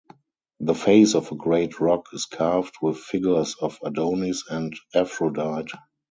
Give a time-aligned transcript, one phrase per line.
[0.61, 5.77] The face of a great rock is carved with figures of Adonis and Aphrodite.